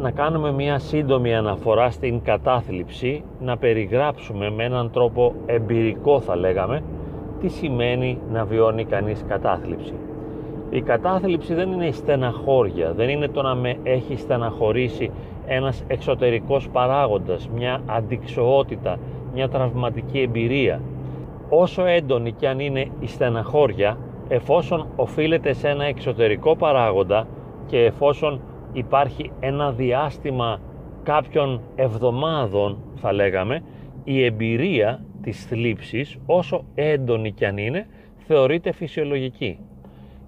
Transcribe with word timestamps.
να 0.00 0.10
κάνουμε 0.10 0.52
μια 0.52 0.78
σύντομη 0.78 1.34
αναφορά 1.34 1.90
στην 1.90 2.22
κατάθλιψη, 2.22 3.24
να 3.40 3.56
περιγράψουμε 3.56 4.50
με 4.50 4.64
έναν 4.64 4.90
τρόπο 4.90 5.34
εμπειρικό 5.46 6.20
θα 6.20 6.36
λέγαμε, 6.36 6.82
τι 7.40 7.48
σημαίνει 7.48 8.18
να 8.32 8.44
βιώνει 8.44 8.84
κανείς 8.84 9.24
κατάθλιψη. 9.28 9.92
Η 10.70 10.80
κατάθλιψη 10.80 11.54
δεν 11.54 11.72
είναι 11.72 11.86
η 11.86 11.92
στεναχώρια, 11.92 12.92
δεν 12.92 13.08
είναι 13.08 13.28
το 13.28 13.42
να 13.42 13.54
με 13.54 13.76
έχει 13.82 14.16
στεναχωρήσει 14.16 15.10
ένας 15.46 15.84
εξωτερικός 15.86 16.68
παράγοντας, 16.68 17.48
μια 17.54 17.80
αντικσοότητα, 17.86 18.96
μια 19.34 19.48
τραυματική 19.48 20.20
εμπειρία. 20.20 20.80
Όσο 21.48 21.84
έντονη 21.84 22.32
και 22.32 22.48
αν 22.48 22.60
είναι 22.60 22.86
η 23.00 23.06
στεναχώρια, 23.06 23.98
εφόσον 24.28 24.86
οφείλεται 24.96 25.52
σε 25.52 25.68
ένα 25.68 25.84
εξωτερικό 25.84 26.56
παράγοντα 26.56 27.26
και 27.66 27.84
εφόσον 27.84 28.40
υπάρχει 28.72 29.32
ένα 29.40 29.72
διάστημα 29.72 30.60
κάποιων 31.02 31.60
εβδομάδων 31.74 32.78
θα 32.94 33.12
λέγαμε, 33.12 33.62
η 34.04 34.24
εμπειρία 34.24 35.04
της 35.22 35.46
θλίψης 35.46 36.18
όσο 36.26 36.64
έντονη 36.74 37.32
και 37.32 37.46
αν 37.46 37.56
είναι 37.56 37.86
θεωρείται 38.16 38.72
φυσιολογική. 38.72 39.58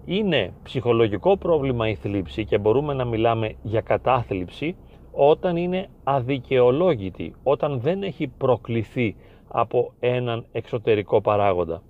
Είναι 0.04 0.52
ψυχολογικό 0.62 1.36
πρόβλημα 1.36 1.88
η 1.88 1.94
θλίψη 1.94 2.44
και 2.44 2.58
μπορούμε 2.58 2.94
να 2.94 3.04
μιλάμε 3.04 3.54
για 3.62 3.80
κατάθλιψη 3.80 4.76
όταν 5.12 5.56
είναι 5.56 5.88
αδικαιολόγητη, 6.04 7.34
όταν 7.42 7.80
δεν 7.80 8.02
έχει 8.02 8.28
προκληθεί 8.38 9.16
από 9.48 9.92
έναν 10.00 10.44
εξωτερικό 10.52 11.20
παράγοντα. 11.20 11.82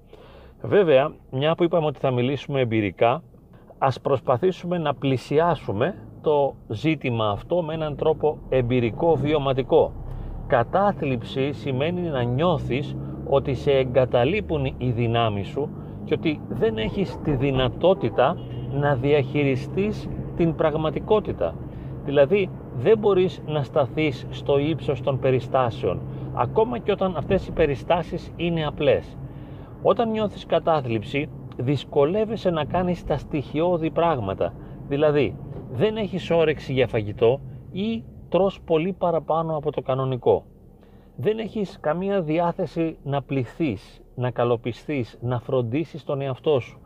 Βέβαια, 0.63 1.13
μια 1.31 1.55
που 1.55 1.65
είπαμε 1.65 1.87
ότι 1.87 1.99
θα 1.99 2.11
μιλήσουμε 2.11 2.61
εμπειρικά, 2.61 3.23
ας 3.79 4.01
προσπαθήσουμε 4.01 4.79
να 4.79 4.95
πλησιάσουμε 4.95 5.95
το 6.23 6.55
ζήτημα 6.69 7.29
αυτό 7.31 7.63
με 7.63 7.75
έναν 7.75 7.97
τρόπο 7.97 8.39
εμπειρικό 8.49 9.15
βιωματικό. 9.17 9.93
Κατάθλιψη 10.47 11.53
σημαίνει 11.53 12.01
να 12.01 12.23
νιώθεις 12.23 12.97
ότι 13.29 13.55
σε 13.55 13.73
εγκαταλείπουν 13.73 14.65
οι 14.65 14.91
δυνάμεις 14.91 15.49
σου 15.49 15.69
και 16.05 16.15
ότι 16.15 16.41
δεν 16.49 16.79
έχεις 16.79 17.19
τη 17.25 17.31
δυνατότητα 17.31 18.37
να 18.73 18.95
διαχειριστείς 18.95 20.09
την 20.37 20.55
πραγματικότητα. 20.55 21.55
Δηλαδή 22.05 22.51
δεν 22.77 22.99
μπορείς 22.99 23.43
να 23.47 23.63
σταθείς 23.63 24.27
στο 24.31 24.59
ύψος 24.59 25.01
των 25.01 25.19
περιστάσεων, 25.19 26.01
ακόμα 26.35 26.79
και 26.79 26.93
όταν 26.93 27.17
αυτές 27.17 27.47
οι 27.47 27.53
περιστάσεις 27.53 28.33
είναι 28.37 28.67
απλές. 28.67 29.17
Όταν 29.83 30.11
νιώθεις 30.11 30.47
κατάθλιψη, 30.47 31.29
δυσκολεύεσαι 31.57 32.51
να 32.51 32.65
κάνεις 32.65 33.05
τα 33.05 33.17
στοιχειώδη 33.17 33.91
πράγματα. 33.91 34.53
Δηλαδή, 34.89 35.37
δεν 35.75 35.97
έχεις 35.97 36.31
όρεξη 36.31 36.73
για 36.73 36.87
φαγητό 36.87 37.41
ή 37.73 38.05
τρως 38.29 38.61
πολύ 38.61 38.93
παραπάνω 38.93 39.57
από 39.57 39.73
το 39.73 39.83
κανονικό. 39.83 40.45
Δεν 41.17 41.39
έχεις 41.39 41.79
καμία 41.81 42.23
διάθεση 42.23 42.97
να 43.03 43.23
πληθείς, 43.23 44.03
να 44.15 44.31
καλοπιστείς, 44.31 45.19
να 45.21 45.41
φροντίσεις 45.41 46.05
τον 46.05 46.21
εαυτό 46.21 46.61
σου. 46.61 46.81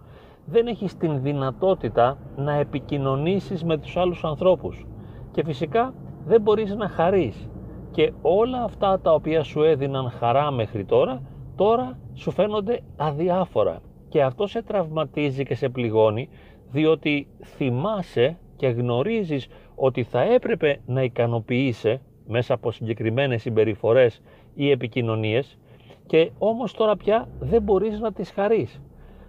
Δεν 0.45 0.67
έχεις 0.67 0.97
την 0.97 1.23
δυνατότητα 1.23 2.19
να 2.37 2.53
επικοινωνήσεις 2.53 3.65
με 3.65 3.79
τους 3.79 3.97
άλλους 3.97 4.25
ανθρώπους. 4.25 4.87
Και 5.31 5.45
φυσικά 5.45 5.95
δεν 6.27 6.41
μπορείς 6.41 6.75
να 6.75 6.89
χαρείς. 6.89 7.49
Και 7.91 8.13
όλα 8.23 8.63
αυτά 8.63 9.01
τα 9.01 9.13
οποία 9.13 9.43
σου 9.43 9.63
έδιναν 9.63 10.11
χαρά 10.11 10.51
μέχρι 10.51 10.85
τώρα, 10.85 11.23
τώρα 11.57 11.99
σου 12.15 12.31
φαίνονται 12.31 12.81
αδιάφορα. 12.97 13.81
Και 14.09 14.23
αυτό 14.23 14.47
σε 14.47 14.63
τραυματίζει 14.63 15.45
και 15.45 15.55
σε 15.55 15.69
πληγώνει, 15.69 16.29
διότι 16.71 17.29
θυμάσαι 17.43 18.39
και 18.57 18.67
γνωρίζεις 18.67 19.49
ότι 19.75 20.03
θα 20.03 20.21
έπρεπε 20.21 20.81
να 20.87 21.03
ικανοποιείσαι 21.03 22.01
μέσα 22.27 22.55
από 22.55 22.71
συγκεκριμένες 22.71 23.43
συμπεριφορές 23.43 24.23
ή 24.55 24.71
επικοινωνίες 24.71 25.59
και 26.07 26.31
όμως 26.39 26.75
τώρα 26.75 26.97
πια 26.97 27.29
δεν 27.39 27.63
μπορείς 27.63 28.01
να 28.01 28.13
τις 28.13 28.31
χαρείς. 28.31 28.81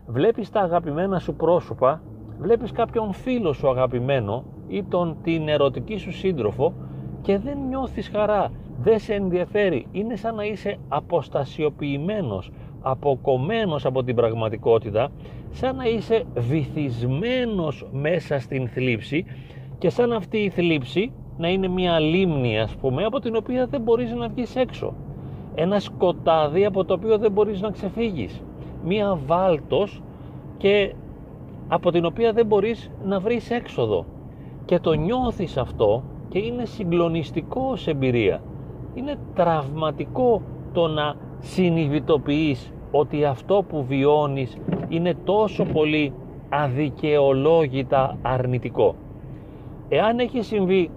Βλέπεις 0.08 0.50
τα 0.50 0.60
αγαπημένα 0.60 1.20
σου 1.20 1.36
πρόσωπα, 1.36 2.02
βλέπεις 2.40 2.72
κάποιον 2.72 3.14
φίλο 3.14 3.54
σου 3.54 3.70
αγαπημένο 3.70 4.44
ή 4.68 4.84
τον 4.84 5.18
την 5.24 5.48
ερωτική 5.48 5.98
σου 5.98 6.12
σύντροφο 6.12 6.74
και 7.22 7.38
δεν 7.38 7.58
νιώθεις 7.68 8.10
χαρά, 8.10 8.52
δεν 8.82 9.00
σε 9.00 9.14
ενδιαφέρει, 9.14 9.88
είναι 9.92 10.16
σαν 10.16 10.36
να 10.36 10.44
είσαι 10.44 10.78
αποστασιοποιημένος, 10.88 12.52
αποκομμένος 12.90 13.86
από 13.86 14.04
την 14.04 14.16
πραγματικότητα, 14.16 15.12
σαν 15.52 15.76
να 15.76 15.86
είσαι 15.86 16.24
βυθισμένος 16.36 17.88
μέσα 17.92 18.40
στην 18.40 18.68
θλίψη 18.68 19.26
και 19.78 19.90
σαν 19.90 20.14
αυτή 20.14 20.38
η 20.38 20.50
θλίψη 20.50 21.12
να 21.38 21.50
είναι 21.50 21.68
μια 21.68 22.00
λίμνη 22.00 22.60
ας 22.60 22.76
πούμε 22.76 23.04
από 23.04 23.20
την 23.20 23.36
οποία 23.36 23.68
δεν 23.68 23.82
μπορείς 23.82 24.14
να 24.14 24.28
βγεις 24.28 24.56
έξω. 24.56 24.94
Ένα 25.56 25.80
σκοτάδι 25.80 26.66
από 26.66 26.86
το 26.86 26.94
οποίο 26.94 27.18
δεν 27.18 27.32
μπορείς 27.32 27.62
να 27.62 27.72
ξεφύγεις. 27.72 28.44
Μια 28.86 29.20
βάλτος 29.26 30.02
και 30.58 30.94
από 31.68 31.92
την 31.92 32.06
οποία 32.06 32.34
δεν 32.34 32.46
μπορείς 32.46 32.92
να 33.06 33.20
βρεις 33.20 33.52
έξοδο. 33.52 34.06
Και 34.66 34.80
το 34.80 34.94
νιώθεις 34.94 35.58
αυτό 35.58 36.04
και 36.30 36.40
είναι 36.40 36.66
συγκλονιστικό 36.66 37.76
σε 37.76 37.92
εμπειρία. 37.92 38.42
Είναι 38.94 39.16
τραυματικό 39.34 40.42
το 40.74 40.88
να 40.88 41.16
συνειδητοποιείς 41.40 42.74
ότι 42.92 43.26
αυτό 43.26 43.64
που 43.70 43.86
βιώνεις 43.86 44.58
είναι 44.88 45.16
τόσο 45.24 45.66
πολύ 45.66 46.14
αδικαιολόγητα 46.50 48.18
αρνητικό. 48.22 48.96
Εάν 49.90 50.20
έχει 50.20 50.42
συμβεί 50.42 50.90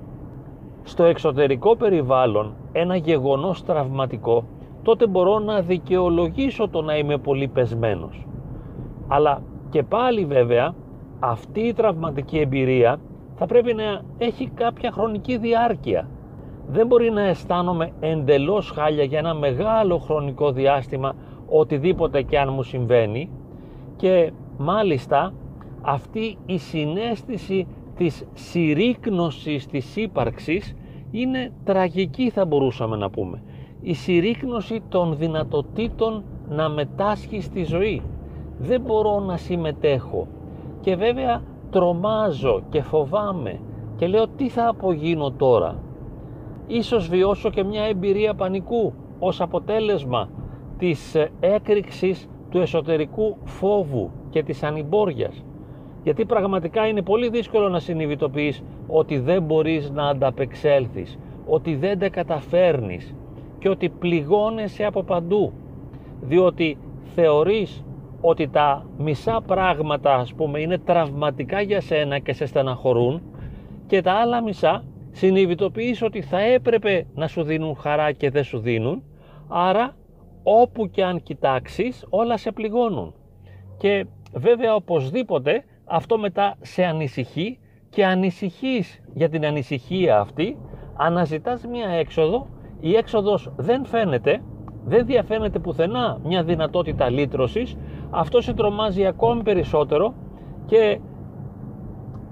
στο 0.82 1.04
εξωτερικό 1.04 1.76
περιβάλλον 1.76 2.54
ένα 2.72 2.96
γεγονός 2.96 3.64
τραυματικό, 3.64 4.44
τότε 4.82 5.06
μπορώ 5.06 5.38
να 5.38 5.60
δικαιολογήσω 5.60 6.68
το 6.68 6.82
να 6.82 6.96
είμαι 6.96 7.18
πολύ 7.18 7.48
πεσμένος. 7.48 8.26
Αλλά 9.08 9.42
και 9.70 9.82
πάλι 9.82 10.24
βέβαια 10.24 10.74
αυτή 11.20 11.60
η 11.60 11.72
τραυματική 11.72 12.38
εμπειρία 12.38 13.00
θα 13.34 13.46
πρέπει 13.46 13.74
να 13.74 14.00
έχει 14.18 14.50
κάποια 14.54 14.90
χρονική 14.90 15.36
διάρκεια. 15.36 16.08
Δεν 16.68 16.86
μπορεί 16.86 17.10
να 17.10 17.22
αισθάνομαι 17.22 17.92
εντελώς 18.00 18.70
χάλια 18.70 19.04
για 19.04 19.18
ένα 19.18 19.34
μεγάλο 19.34 19.98
χρονικό 19.98 20.52
διάστημα 20.52 21.14
οτιδήποτε 21.50 22.22
και 22.22 22.38
αν 22.38 22.52
μου 22.52 22.62
συμβαίνει 22.62 23.30
και 23.96 24.32
μάλιστα 24.58 25.32
αυτή 25.82 26.36
η 26.46 26.58
συνέστηση 26.58 27.66
της 27.96 28.24
συρρήκνωσης 28.34 29.66
της 29.66 29.96
ύπαρξης 29.96 30.74
είναι 31.10 31.52
τραγική 31.64 32.30
θα 32.30 32.44
μπορούσαμε 32.44 32.96
να 32.96 33.10
πούμε. 33.10 33.42
Η 33.80 33.94
συρρήκνωση 33.94 34.82
των 34.88 35.16
δυνατοτήτων 35.16 36.24
να 36.48 36.68
μετάσχει 36.68 37.40
στη 37.40 37.64
ζωή. 37.64 38.02
Δεν 38.58 38.80
μπορώ 38.80 39.20
να 39.20 39.36
συμμετέχω 39.36 40.26
και 40.80 40.96
βέβαια 40.96 41.42
τρομάζω 41.70 42.62
και 42.70 42.82
φοβάμαι 42.82 43.60
και 43.96 44.06
λέω 44.06 44.28
τι 44.28 44.48
θα 44.48 44.68
απογίνω 44.68 45.30
τώρα; 45.30 45.78
Ίσως 46.66 47.08
βιώσω 47.08 47.50
και 47.50 47.64
μια 47.64 47.82
εμπειρία 47.82 48.34
πανικού 48.34 48.92
ως 49.18 49.40
αποτέλεσμα 49.40 50.28
της 50.80 51.16
έκρηξης 51.40 52.28
του 52.50 52.58
εσωτερικού 52.58 53.36
φόβου 53.44 54.10
και 54.30 54.42
της 54.42 54.62
ανυμπόριας. 54.62 55.44
Γιατί 56.02 56.24
πραγματικά 56.24 56.86
είναι 56.86 57.02
πολύ 57.02 57.28
δύσκολο 57.28 57.68
να 57.68 57.78
συνειδητοποιείς 57.78 58.62
ότι 58.86 59.18
δεν 59.18 59.42
μπορείς 59.42 59.90
να 59.90 60.08
ανταπεξέλθεις, 60.08 61.18
ότι 61.46 61.74
δεν 61.74 61.98
τα 61.98 62.08
καταφέρνεις 62.08 63.14
και 63.58 63.68
ότι 63.68 63.88
πληγώνεσαι 63.88 64.84
από 64.84 65.02
παντού, 65.02 65.52
διότι 66.20 66.78
θεωρείς 67.14 67.84
ότι 68.20 68.48
τα 68.48 68.86
μισά 68.98 69.40
πράγματα 69.46 70.14
ας 70.14 70.34
πούμε 70.34 70.60
είναι 70.60 70.78
τραυματικά 70.78 71.60
για 71.60 71.80
σένα 71.80 72.18
και 72.18 72.32
σε 72.32 72.46
στεναχωρούν 72.46 73.22
και 73.86 74.02
τα 74.02 74.12
άλλα 74.12 74.42
μισά 74.42 74.84
συνειδητοποιείς 75.10 76.02
ότι 76.02 76.22
θα 76.22 76.40
έπρεπε 76.40 77.06
να 77.14 77.26
σου 77.26 77.42
δίνουν 77.42 77.76
χαρά 77.76 78.12
και 78.12 78.30
δεν 78.30 78.44
σου 78.44 78.58
δίνουν 78.58 79.02
άρα 79.48 79.94
όπου 80.42 80.90
και 80.90 81.04
αν 81.04 81.22
κοιτάξεις 81.22 82.06
όλα 82.08 82.36
σε 82.36 82.52
πληγώνουν. 82.52 83.14
Και 83.76 84.06
βέβαια 84.32 84.74
οπωσδήποτε 84.74 85.64
αυτό 85.84 86.18
μετά 86.18 86.56
σε 86.60 86.84
ανησυχεί 86.84 87.58
και 87.88 88.06
ανησυχείς 88.06 89.00
για 89.14 89.28
την 89.28 89.44
ανησυχία 89.44 90.20
αυτή, 90.20 90.56
αναζητάς 90.96 91.66
μία 91.66 91.88
έξοδο, 91.88 92.46
η 92.80 92.94
έξοδος 92.94 93.52
δεν 93.56 93.84
φαίνεται, 93.84 94.42
δεν 94.84 95.06
διαφαίνεται 95.06 95.58
πουθενά 95.58 96.20
μια 96.24 96.42
δυνατότητα 96.42 97.10
λύτρωσης, 97.10 97.76
αυτό 98.10 98.40
σε 98.40 98.54
τρομάζει 98.54 99.06
ακόμη 99.06 99.42
περισσότερο 99.42 100.14
και 100.66 101.00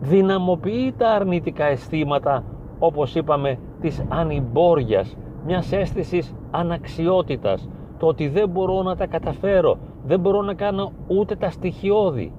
δυναμοποιεί 0.01 0.95
τα 0.97 1.11
αρνητικά 1.11 1.65
αισθήματα, 1.65 2.45
όπως 2.79 3.15
είπαμε, 3.15 3.59
της 3.81 4.05
ανυμπόριας, 4.09 5.17
μιας 5.45 5.73
αίσθησης 5.73 6.35
αναξιότητας, 6.51 7.69
το 7.99 8.07
ότι 8.07 8.29
δεν 8.29 8.49
μπορώ 8.49 8.83
να 8.83 8.97
τα 8.97 9.07
καταφέρω, 9.07 9.79
δεν 10.05 10.21
μπορώ 10.21 10.43
να 10.43 10.55
κάνω 10.55 10.93
ούτε 11.07 11.37
τα 11.37 11.51
στοιχειώδη, 11.51 12.33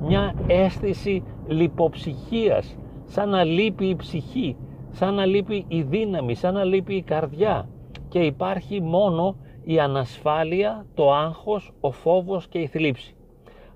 μια 0.00 0.34
αίσθηση 0.46 1.22
λιποψυχίας, 1.46 2.76
σαν 3.04 3.28
να 3.28 3.44
λείπει 3.44 3.86
η 3.86 3.96
ψυχή, 3.96 4.56
σαν 4.90 5.14
να 5.14 5.24
λείπει 5.24 5.64
η 5.68 5.82
δύναμη, 5.82 6.34
σαν 6.34 6.54
να 6.54 6.64
λείπει 6.64 6.94
η 6.94 7.02
καρδιά. 7.02 7.68
Και 8.08 8.18
υπάρχει 8.18 8.80
μόνο 8.80 9.36
η 9.64 9.80
ανασφάλεια, 9.80 10.86
το 10.94 11.12
άγχος, 11.12 11.72
ο 11.80 11.90
φόβος 11.90 12.48
και 12.48 12.58
η 12.58 12.66
θλίψη. 12.66 13.16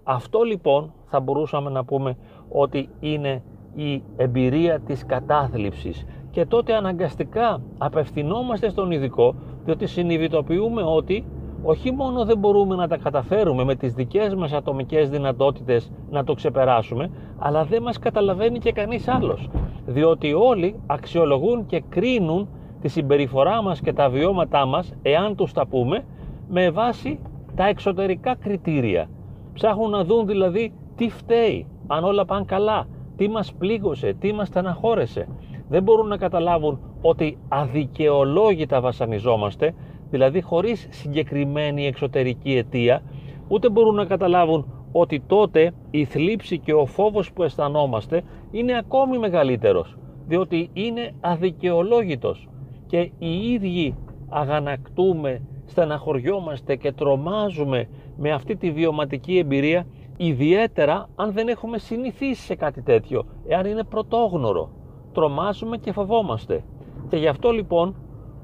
Αυτό 0.03 0.43
λοιπόν 0.43 0.93
θα 1.07 1.21
μπορούσαμε 1.21 1.71
να 1.71 1.85
πούμε 1.85 2.17
ότι 2.49 2.89
είναι 3.01 3.43
η 3.75 4.03
εμπειρία 4.17 4.81
της 4.81 5.07
κατάθλιψης. 5.07 6.07
Και 6.31 6.47
τότε 6.47 6.75
αναγκαστικά 6.75 7.63
απευθυνόμαστε 7.79 8.69
στον 8.69 8.91
ειδικό 8.91 9.35
διότι 9.65 9.87
συνειδητοποιούμε 9.87 10.83
ότι 10.83 11.25
όχι 11.63 11.93
μόνο 11.93 12.25
δεν 12.25 12.39
μπορούμε 12.39 12.75
να 12.75 12.89
τα 12.89 12.97
καταφέρουμε 12.97 13.65
με 13.65 13.75
τις 13.75 13.95
δικές 13.95 14.35
μας 14.35 14.53
ατομικές 14.53 15.11
δυνατότητες 15.11 15.93
να 16.11 16.25
το 16.25 16.35
ξεπεράσουμε 16.35 17.11
αλλά 17.39 17.65
δεν 17.65 17.83
μας 17.83 17.99
καταλαβαίνει 17.99 18.59
και 18.59 18.73
κανείς 18.73 19.09
άλλος. 19.09 19.49
Διότι 19.87 20.33
όλοι 20.33 20.81
αξιολογούν 20.87 21.67
και 21.67 21.83
κρίνουν 21.89 22.49
τη 22.81 22.89
συμπεριφορά 22.89 23.63
μας 23.63 23.81
και 23.81 23.93
τα 23.93 24.09
βιώματά 24.09 24.67
μας 24.67 24.95
εάν 25.03 25.35
τους 25.37 25.53
τα 25.53 25.67
πούμε 25.67 26.05
με 26.49 26.71
βάση 26.71 27.19
τα 27.55 27.67
εξωτερικά 27.67 28.35
κριτήρια. 28.35 29.09
Ψάχνουν 29.53 29.91
να 29.91 30.05
δουν 30.05 30.27
δηλαδή 30.27 30.73
τι 30.97 31.09
φταίει 31.09 31.67
αν 31.87 32.05
όλα 32.05 32.25
πάνε 32.25 32.45
καλά 32.45 32.87
τι 33.17 33.29
μας 33.29 33.53
πλήγωσε, 33.53 34.17
τι 34.19 34.33
μας 34.33 34.49
στεναχώρεσε. 34.49 35.29
Δεν 35.69 35.83
μπορούν 35.83 36.09
να 36.09 36.17
καταλάβουν 36.17 36.81
ότι 37.03 37.39
αδικαιολόγητα 37.49 38.81
βασανιζόμαστε, 38.81 39.75
δηλαδή 40.11 40.41
χωρίς 40.41 40.87
συγκεκριμένη 40.91 41.87
εξωτερική 41.87 42.57
αιτία, 42.57 43.03
ούτε 43.49 43.71
μπορούν 43.71 43.95
να 43.95 44.05
καταλάβουν 44.05 44.67
ότι 44.93 45.21
τότε 45.27 45.73
η 45.91 46.05
θλίψη 46.05 46.59
και 46.59 46.75
ο 46.75 46.87
φόβος 46.87 47.33
που 47.33 47.43
αισθανόμαστε 47.43 48.23
είναι 48.51 48.77
ακόμη 48.77 49.19
μεγαλύτερος, 49.19 49.97
διότι 50.27 50.71
είναι 50.73 51.15
αδικαιολόγητος 51.21 52.49
και 52.87 53.11
οι 53.19 53.53
ίδιοι 53.53 53.95
αγανακτούμε, 54.29 55.43
στεναχωριόμαστε 55.65 56.77
και 56.77 56.93
τρομάζουμε 56.93 57.89
με 58.17 58.33
αυτή 58.33 58.57
τη 58.57 58.71
βιωματική 58.71 59.39
εμπειρία, 59.39 59.87
ιδιαίτερα 60.17 61.09
αν 61.15 61.33
δεν 61.33 61.49
έχουμε 61.49 61.79
συνηθίσει 61.79 62.43
σε 62.43 62.55
κάτι 62.55 62.83
τέτοιο, 62.83 63.25
εάν 63.47 63.67
είναι 63.67 63.85
πρωτόγνωρο 63.85 64.71
τρομάζουμε 65.13 65.77
και 65.77 65.93
φοβόμαστε. 65.93 66.65
Και 67.13 67.19
γι' 67.19 67.29
αυτό 67.29 67.51
λοιπόν 67.51 67.95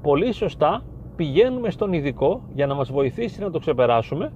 πολύ 0.01 0.31
σωστά 0.31 0.83
πηγαίνουμε 1.15 1.69
στον 1.69 1.93
ειδικό 1.93 2.41
για 2.53 2.67
να 2.67 2.73
μας 2.73 2.91
βοηθήσει 2.91 3.41
να 3.41 3.51
το 3.51 3.59
ξεπεράσουμε 3.59 4.33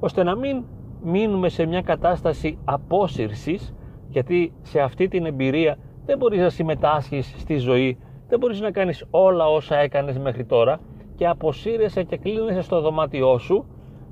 ώστε 0.00 0.22
να 0.22 0.36
μην 0.36 0.64
μείνουμε 1.04 1.48
σε 1.48 1.66
μια 1.66 1.80
κατάσταση 1.82 2.58
απόσυρσης 2.64 3.74
γιατί 4.08 4.52
σε 4.62 4.80
αυτή 4.80 5.08
την 5.08 5.26
εμπειρία 5.26 5.78
δεν 6.04 6.18
μπορείς 6.18 6.40
να 6.40 6.48
συμμετάσχεις 6.48 7.34
στη 7.38 7.56
ζωή 7.56 7.98
δεν 8.28 8.38
μπορείς 8.38 8.60
να 8.60 8.70
κάνεις 8.70 9.04
όλα 9.10 9.48
όσα 9.48 9.76
έκανες 9.76 10.18
μέχρι 10.18 10.44
τώρα 10.44 10.80
και 11.16 11.26
αποσύρεσαι 11.26 12.02
και 12.02 12.16
κλείνεσαι 12.16 12.62
στο 12.62 12.80
δωμάτιό 12.80 13.38
σου 13.38 13.64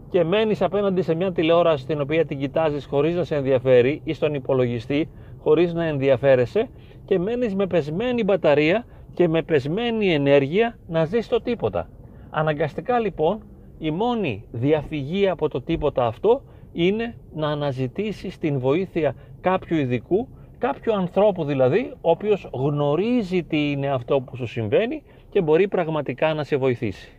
και 0.08 0.24
μένεις 0.24 0.62
απέναντι 0.62 1.02
σε 1.02 1.14
μια 1.14 1.32
τηλεόραση 1.32 1.86
την 1.86 2.00
οποία 2.00 2.24
την 2.24 2.38
κοιτάζεις 2.38 2.86
χωρίς 2.86 3.16
να 3.16 3.24
σε 3.24 3.34
ενδιαφέρει 3.34 4.00
ή 4.04 4.12
στον 4.12 4.34
υπολογιστή 4.34 5.08
χωρίς 5.38 5.72
να 5.74 5.84
ενδιαφέρεσαι 5.84 6.70
και 7.04 7.18
μένεις 7.18 7.54
με 7.54 7.66
πεσμένη 7.66 8.24
μπαταρία 8.24 8.84
και 9.14 9.28
με 9.28 9.42
πεσμένη 9.42 10.12
ενέργεια 10.12 10.78
να 10.86 11.04
ζεις 11.04 11.28
το 11.28 11.40
τίποτα. 11.40 11.88
Αναγκαστικά 12.30 12.98
λοιπόν 12.98 13.42
η 13.78 13.90
μόνη 13.90 14.44
διαφυγή 14.50 15.28
από 15.28 15.48
το 15.48 15.62
τίποτα 15.62 16.06
αυτό 16.06 16.42
είναι 16.72 17.14
να 17.34 17.48
αναζητήσεις 17.48 18.38
την 18.38 18.58
βοήθεια 18.58 19.14
κάποιου 19.40 19.76
ειδικού, 19.76 20.28
κάποιου 20.58 20.94
ανθρώπου 20.94 21.44
δηλαδή, 21.44 21.92
ο 22.00 22.10
οποίος 22.10 22.50
γνωρίζει 22.52 23.42
τι 23.42 23.70
είναι 23.70 23.88
αυτό 23.88 24.20
που 24.20 24.36
σου 24.36 24.46
συμβαίνει 24.46 25.02
και 25.30 25.40
μπορεί 25.40 25.68
πραγματικά 25.68 26.34
να 26.34 26.44
σε 26.44 26.56
βοηθήσει. 26.56 27.12